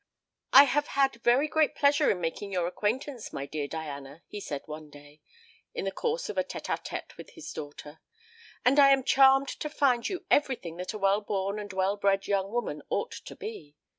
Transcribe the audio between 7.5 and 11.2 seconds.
daughter; "and I am charmed to find you everything that a